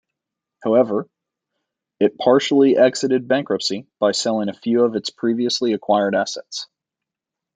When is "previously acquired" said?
5.11-6.15